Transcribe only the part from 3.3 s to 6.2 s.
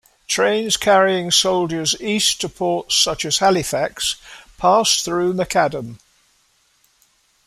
Halifax passed through McAdam.